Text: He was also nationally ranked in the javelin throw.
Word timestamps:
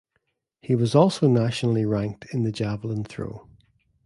He 0.63 0.73
was 0.75 0.95
also 0.95 1.27
nationally 1.27 1.85
ranked 1.85 2.25
in 2.33 2.41
the 2.41 2.51
javelin 2.51 3.03
throw. 3.03 3.47